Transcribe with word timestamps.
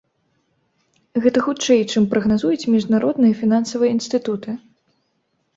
Гэта 1.25 1.43
хутчэй, 1.49 1.81
чым 1.93 2.07
прагназуюць 2.13 2.69
міжнародныя 2.77 3.39
фінансавыя 3.43 3.91
інстытуты. 3.97 4.57